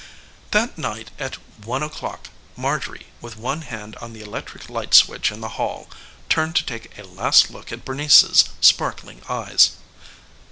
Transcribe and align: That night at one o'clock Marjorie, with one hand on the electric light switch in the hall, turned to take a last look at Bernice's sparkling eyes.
That 0.49 0.79
night 0.79 1.11
at 1.19 1.35
one 1.63 1.83
o'clock 1.83 2.29
Marjorie, 2.57 3.05
with 3.21 3.37
one 3.37 3.61
hand 3.61 3.95
on 3.97 4.13
the 4.13 4.21
electric 4.23 4.67
light 4.67 4.95
switch 4.95 5.31
in 5.31 5.41
the 5.41 5.49
hall, 5.61 5.91
turned 6.27 6.55
to 6.55 6.65
take 6.65 6.97
a 6.97 7.03
last 7.03 7.51
look 7.51 7.71
at 7.71 7.85
Bernice's 7.85 8.49
sparkling 8.61 9.21
eyes. 9.29 9.73